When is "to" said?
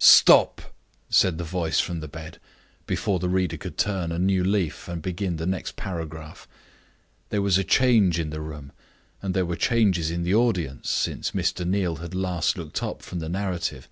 4.08-4.16